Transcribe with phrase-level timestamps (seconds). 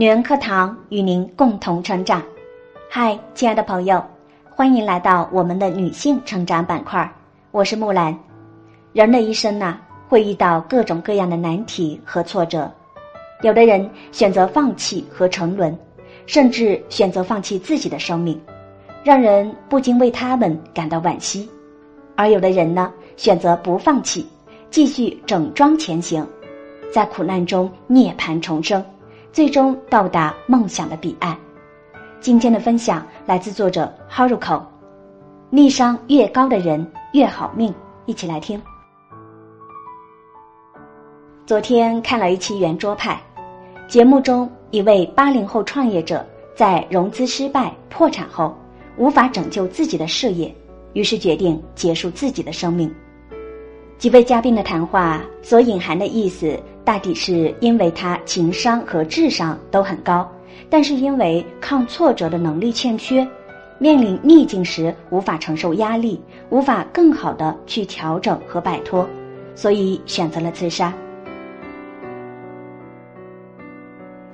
[0.00, 2.22] 女人课堂与您共同成长。
[2.88, 4.02] 嗨，亲爱的朋友，
[4.48, 7.06] 欢迎来到我们的女性成长板块。
[7.50, 8.18] 我是木兰。
[8.94, 9.76] 人的一生呐，
[10.08, 12.72] 会遇到各种各样的难题和挫折。
[13.42, 15.78] 有的人选择放弃和沉沦，
[16.24, 18.40] 甚至选择放弃自己的生命，
[19.04, 21.46] 让人不禁为他们感到惋惜。
[22.16, 24.26] 而有的人呢，选择不放弃，
[24.70, 26.26] 继续整装前行，
[26.90, 28.82] 在苦难中涅槃重生，
[29.32, 31.36] 最终到达梦想的彼岸。
[32.20, 34.60] 今天的分享来自作者 Haruko，
[35.50, 37.72] 逆商越高的人越好命，
[38.06, 38.60] 一起来听。
[41.46, 43.20] 昨天看了一期圆桌派，
[43.86, 48.56] 节目中一位八零后创业者在融资失败破产后，
[48.96, 50.52] 无法拯救自己的事业。
[50.92, 52.92] 于是决定结束自己的生命。
[53.96, 56.58] 几位嘉宾的谈话所隐含的意思，
[56.90, 60.28] 大抵是因为他情商和智商都很高，
[60.68, 63.24] 但是因为抗挫折的能力欠缺，
[63.78, 69.08] 面临逆境时无法承受压力，无法更好的去调整和摆脱，
[69.54, 70.92] 所以选择了自杀。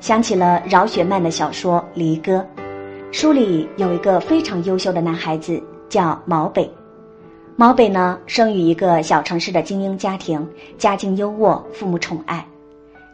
[0.01, 2.43] 想起了饶雪漫的小说《离歌》，
[3.13, 5.63] 书里有一个非常优秀的男孩子。
[5.91, 6.69] 叫毛北，
[7.59, 12.47] 毛北呢生于一个小城市的精英家庭，家境优渥，父母宠爱。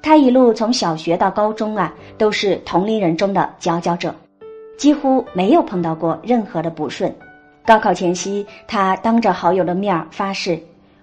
[0.03, 4.13] 他一路从小学到高中啊，都是同龄人中的佼佼者，
[4.77, 7.15] 几乎没有碰到过任何的不顺。
[7.65, 10.61] 高考前夕，他当着好友的面发誓：“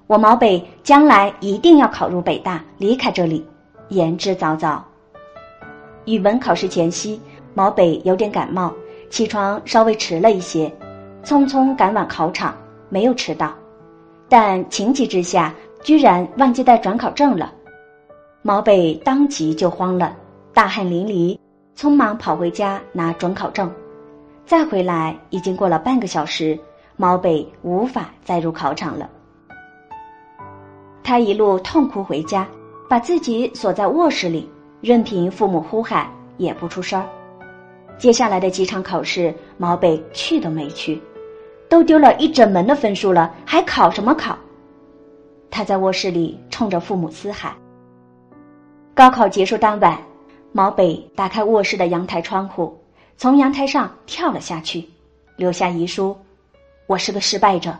[0.08, 3.48] 我毛北将来一定要考入北大，离开这里，
[3.88, 4.78] 言之凿凿。”
[6.04, 7.18] 语文考试前夕，
[7.54, 8.74] 毛北有点感冒，
[9.10, 10.70] 起床稍微迟了一些。
[11.24, 12.54] 匆匆赶往考场，
[12.90, 13.54] 没有迟到，
[14.28, 17.54] 但情急之下居然忘记带转考证了。
[18.42, 20.16] 毛北当即就慌了，
[20.54, 21.38] 大汗淋漓，
[21.76, 23.72] 匆忙跑回家拿转考证。
[24.46, 26.58] 再回来已经过了半个小时，
[26.96, 29.10] 毛北无法再入考场了。
[31.04, 32.48] 他一路痛哭回家，
[32.90, 34.50] 把自己锁在卧室里，
[34.82, 37.08] 任凭父母呼喊也不出声儿。
[37.98, 41.02] 接下来的几场考试，毛北去都没去。
[41.70, 44.36] 都丢了一整门的分数了，还考什么考？
[45.52, 47.54] 他在卧室里冲着父母嘶喊。
[48.96, 49.98] 高考结束当晚，
[50.52, 52.76] 毛北打开卧室的阳台窗户，
[53.18, 54.84] 从阳台上跳了下去，
[55.38, 56.18] 留下遗书
[56.88, 57.78] ：“我是个失败者。”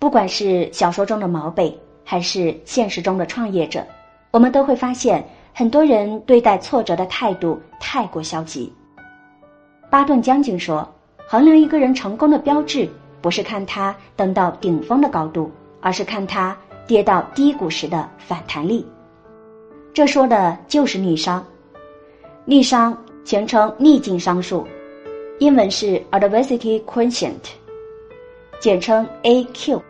[0.00, 3.86] 不管是小说中的毛北，还是现实中的创业者，
[4.30, 5.22] 我们都会发现，
[5.52, 8.72] 很多人对待挫折的态度太过消极。
[9.90, 10.90] 巴顿将军说。
[11.28, 12.88] 衡量一个人成功的标志，
[13.20, 15.50] 不是看他登到顶峰的高度，
[15.80, 16.56] 而是看他
[16.86, 18.86] 跌到低谷时的反弹力。
[19.92, 21.44] 这说的就是逆商。
[22.44, 24.64] 逆商全称逆境商数，
[25.40, 27.34] 英文是 Adversity Quotient，
[28.60, 29.82] 简称 AQ。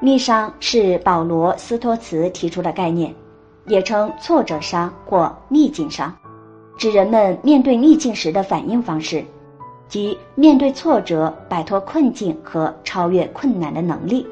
[0.00, 3.14] 逆商是保罗·斯托茨提出的概念，
[3.66, 6.16] 也称挫折商或逆境商，
[6.78, 9.22] 指人们面对逆境时的反应方式。
[9.88, 14.26] 即面对挫折、摆脱困境和超越困难的能力。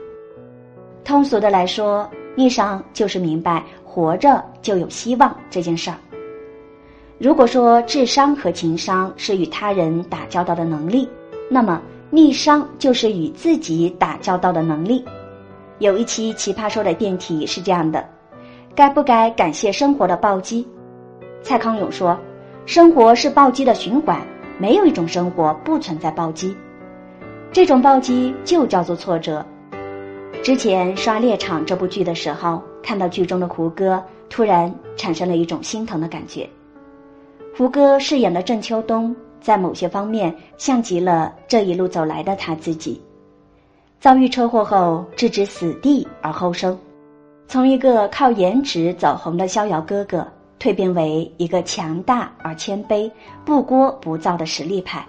[1.04, 5.96] 通俗的来说，逆商就是明白活着就有希望这件事儿。
[7.18, 11.08] 如果说智商和情商是与他人打交道的能力，
[11.48, 15.04] 那么逆商就是与自己打交道的能力。
[15.78, 18.04] 有一期奇葩说的辩题是这样的：
[18.74, 20.66] 该不该感谢生活的暴击？
[21.42, 22.18] 蔡康永说
[22.66, 24.20] ：“生活是暴击的循环。”
[24.64, 26.56] 没有一种生活不存在暴击，
[27.52, 29.44] 这种暴击就叫做挫折。
[30.42, 36.48] 之前刷《猎场》这部剧的时候，看到剧中的胡歌，突然产生了一种心疼的感觉。
[37.54, 42.98] 胡歌饰演的郑秋冬，在某些方面像极了这一路走来的他自己。
[44.00, 46.78] 遭遇车祸后置之死地而后生，
[47.46, 50.26] 从一个靠颜值走红的逍遥哥哥。
[50.64, 53.10] 蜕变为一个强大而谦卑、
[53.44, 55.04] 不作不躁的实力派。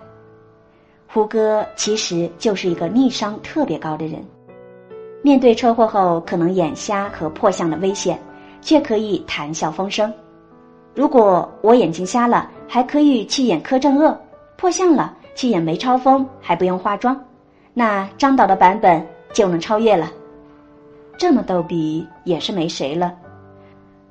[1.07, 4.22] 胡歌其实就是一个逆商特别高的人，
[5.22, 8.19] 面对车祸后可能眼瞎和破相的危险，
[8.60, 10.13] 却可以谈笑风生。
[10.94, 14.13] 如果我眼睛瞎了，还可以去演柯镇恶；
[14.57, 17.18] 破相了，去演梅超风，还不用化妆，
[17.74, 20.12] 那张导的版本就能超越了。
[21.18, 23.13] 这么逗比，也是没谁了。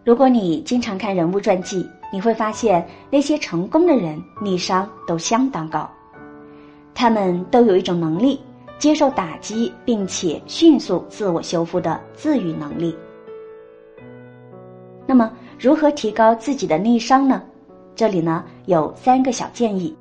[0.04, 5.90] 如果你经常看人物传记，你会发现那些成功的人逆商都相当高，
[6.94, 8.38] 他们都有一种能力，
[8.78, 12.94] 接受打击并且迅速自我修复的自愈能力。
[15.06, 17.42] 那么，如何提高自己的逆商呢？
[17.96, 19.96] 这里呢有三个小建议。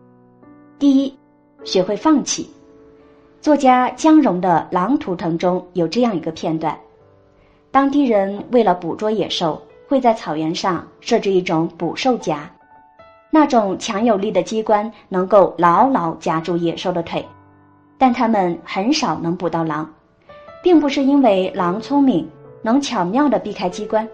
[0.78, 1.18] 第一，
[1.64, 2.50] 学会放弃。
[3.40, 6.78] 作家姜荣的《狼图腾》中有这样一个片段：
[7.72, 9.62] 当地人为了捕捉野兽，
[9.94, 12.50] 会在草原上设置一种捕兽夹，
[13.30, 17.24] 那种强有力的机关能够牢牢夹住野兽的腿，
[17.96, 19.88] 但他们很少能捕到狼，
[20.64, 22.28] 并不是因为狼聪明
[22.64, 24.10] 能巧妙的避开机关，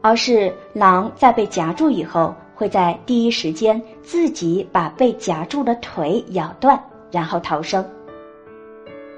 [0.00, 2.34] 而是狼在被夹住以后。
[2.56, 6.80] 会在第一时间自己把被夹住的腿咬断，
[7.10, 7.84] 然后逃生。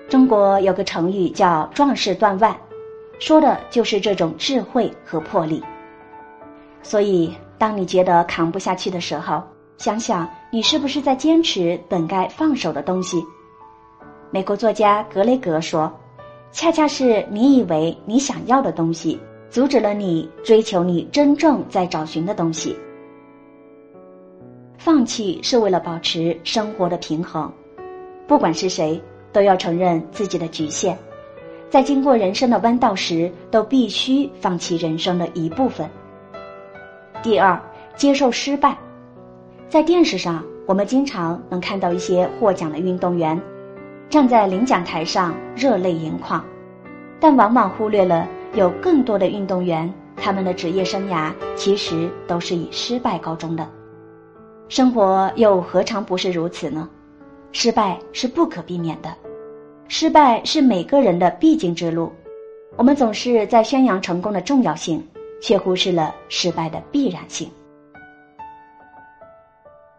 [0.09, 2.56] 中国有个成语叫“壮士断腕”，
[3.21, 5.62] 说的就是这种智慧和魄力。
[6.87, 9.43] 所以，当你觉得扛不下去的时候，
[9.77, 13.21] 想想你是不是在坚持本该放手的东西。
[14.31, 15.93] 美国作家格雷格说
[16.53, 19.19] ：“恰恰是你以为你想要的东西，
[19.50, 22.77] 阻止了你追求你真正在找寻的东西。”
[24.79, 27.53] 放弃是为了保持生活的平衡，
[28.29, 29.03] 不管是谁，
[29.33, 30.97] 都要承认自己的局限，
[31.69, 35.91] 在经过人生的弯道时，都必须放弃人生的一部分。
[37.22, 37.60] 第二，
[37.96, 38.76] 接受失败。
[39.68, 43.40] 在电视上，我们经常能看到一些获奖的运动员，
[44.08, 46.44] 站在领奖台上热泪盈眶，
[47.18, 53.66] 但往往忽略了有更多的运动员，他们的职业生涯其实都是以失败告终的。
[54.68, 56.88] 生活又何尝不是如此呢？
[57.52, 59.12] 失败是不可避免的，
[59.88, 62.12] 失败是每个人的必经之路。
[62.76, 65.02] 我们总是在宣扬成功的重要性，
[65.41, 67.50] 却忽视了失败的必然性。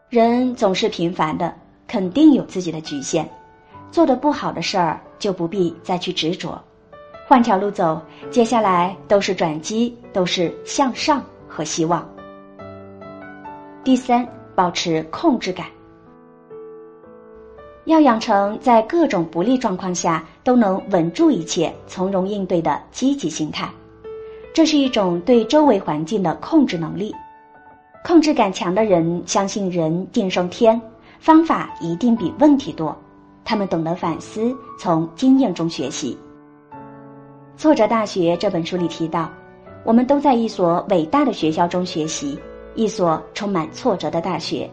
[0.10, 1.54] 人总是平凡的，
[1.88, 3.28] 肯定有自己的局限，
[3.92, 6.62] 做的不好的事儿就不必再去执着，
[7.28, 12.08] 换条路走，接下来都是转机，都是向上和希望。
[13.84, 14.28] 第三。
[14.58, 15.68] 保持控制感，
[17.86, 23.70] 要养成在各种不利状况下都能稳住一切、从容应对的积极心态。
[24.54, 27.14] 这是一种对周围环境的控制能力。
[28.04, 30.82] 控制感强的人相信人定胜天，
[31.20, 32.96] 方法一定比问题多。
[33.44, 36.18] 他们懂得反思，从经验中学习。
[37.58, 39.30] 《挫折大学》这本书里提到，
[39.84, 42.38] 我们都在一所伟大的学校中学习。
[42.76, 44.70] 一所充满挫折的大学，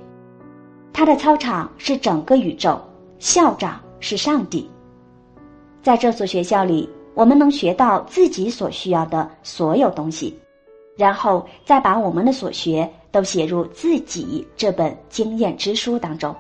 [0.92, 2.78] 它的操场是整个宇宙，
[3.18, 4.68] 校长是上帝。
[5.82, 10.36] 在这所学校里，我们能学到自己所需要的所有东西，
[10.96, 16.34] 然后再把我们的所学都写入自己这本经验之书当中。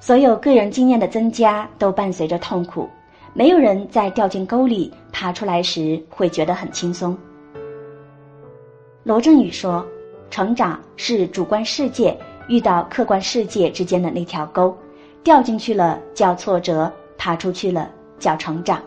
[0.00, 2.88] 所有个人经验的增加都伴随着痛苦，
[3.34, 7.16] 没有人在掉进沟里爬出来时会觉得很轻松。
[9.04, 9.86] 罗振宇说
[10.30, 12.16] ：“成长是主观世界
[12.48, 14.76] 遇到客观世界之间的那条沟，
[15.22, 18.80] 掉进去了叫挫折，爬出去了叫成长。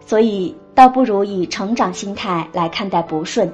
[0.00, 3.50] 所以，倒不如以成长心态来看待不顺。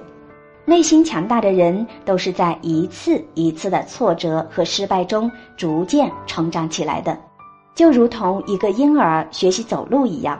[0.65, 7.19] 内心强大的人，都是在一次一次的挫折和失败中逐渐成长起来的，
[7.75, 10.39] 就如同一个婴儿学习走路一样，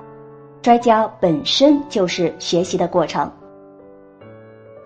[0.63, 3.31] 摔跤本身就是学习的过程。”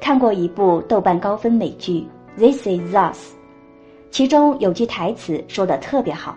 [0.00, 2.06] 看过一部豆瓣高分美剧
[2.38, 3.32] 《This Is Us》，
[4.10, 6.36] 其中有句台词说的特别好：“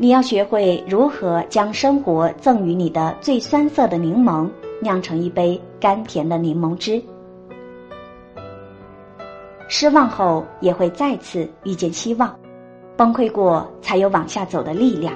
[0.00, 4.48] 你要学会如何将生活赠予你的最酸涩的柠檬
[4.80, 7.02] 酿成一杯甘甜的柠檬汁。
[9.66, 12.32] 失望后也会再次遇见希望，
[12.96, 15.12] 崩溃过才有往下走的力量。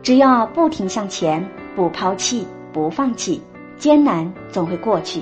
[0.00, 3.42] 只要不停向前，不抛弃，不放弃，
[3.76, 5.20] 艰难总会过去。”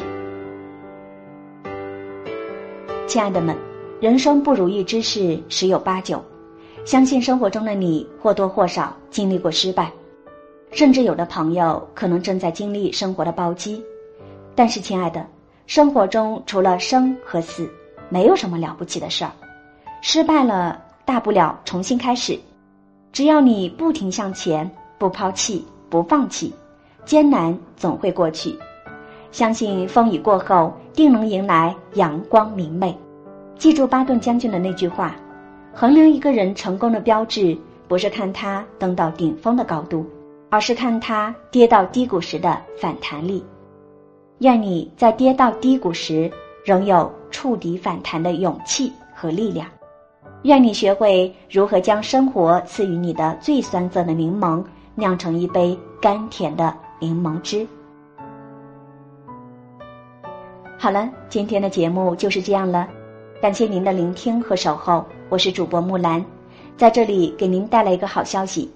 [3.09, 3.57] 亲爱的们，
[4.01, 6.23] 人生不如意之事十有八九，
[6.85, 9.91] 相信生活中的你或多或少经历过失败，
[10.73, 13.83] 甚至有的朋友可能正在经历生活的暴击。
[14.55, 15.25] 但是，亲爱的，
[15.67, 17.71] 生活中除了生和死，
[18.09, 19.31] 没有什么了不起的事儿。
[20.03, 22.39] 失败了，大不了重新开始。
[23.13, 24.69] 只要你不停向前，
[24.99, 26.53] 不抛弃，不放弃，
[27.05, 28.59] 艰难总会过去。
[29.33, 32.97] 相信风雨过后，定能迎来阳光明媚。
[33.57, 35.15] 记住巴顿将军的那句话：
[35.73, 37.57] 衡量一个人成功的标志，
[37.89, 40.05] 不是看他登到顶峰的高度，
[40.51, 43.45] 而是看他跌到低谷时的反弹力。
[44.39, 46.31] 愿你在跌到低谷时，
[46.65, 49.67] 仍有触底反弹的勇气和力量。
[50.43, 57.67] 愿你学会如何将生活赐予你的最酸涩的柠檬，酿成一杯甘甜的柠檬汁。
[60.79, 62.89] 好了，今天的节目就是这样了，
[63.41, 66.25] 感谢您的聆听和守候，我是主播木兰，
[66.77, 68.69] 在这里给您带来一个好消息，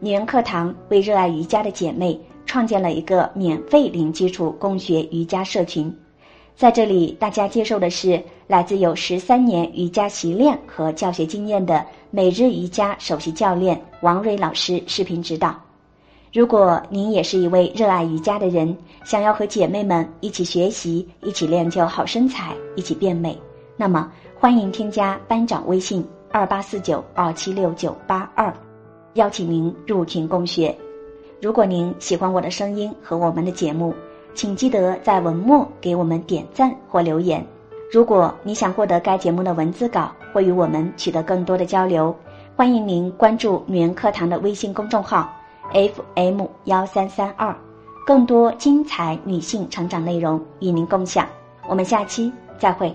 [0.00, 5.90] 女人课堂为热爱瑜伽的姐妹创建了一个免费零基础共学瑜伽社群。
[6.54, 15.58] 在这里，大家接受的是来自有十三年瑜伽习练和教学经验的每日瑜伽首席教练王蕊老师视频指导。
[16.34, 23.38] 如果您也是一位热爱瑜伽的人，想要和姐妹们一起学习、一起练就好身材、一起变美，
[23.78, 24.12] 那么
[24.44, 28.52] 欢迎添加班长微信二八四九二七六九八二，
[29.14, 30.76] 邀请您入群共学。
[31.40, 33.94] 如果您喜欢我的声音和我们的节目，
[34.34, 37.42] 请记得在文末给我们点赞或留言。
[37.90, 42.14] 如果你想获得该节目的文字稿或与我们取得更多的交流，
[42.54, 45.34] 欢迎您关注“女人课堂”的微信公众号
[45.72, 47.56] FM 幺三三二，
[48.06, 51.26] 更多精彩女性成长内容与您共享。
[51.66, 52.94] 我们下期再会。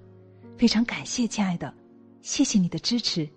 [0.61, 1.73] 非常感谢，亲爱的，
[2.21, 3.27] 谢谢你的支持。